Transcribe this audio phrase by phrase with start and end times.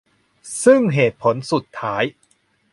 [0.63, 2.03] ซึ่งเหตุผลสุดท้าย